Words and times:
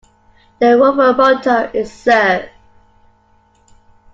The 0.57 0.79
Rover 0.79 1.13
Motto 1.13 1.69
is 1.75 1.93
"Serve". 1.93 2.49